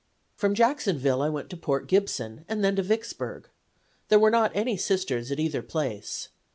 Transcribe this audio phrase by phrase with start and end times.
[0.35, 3.49] From Jacksonville I went to Port Gibson, and then to Vicksburg.
[4.09, 6.29] There were not any Sisters at either place.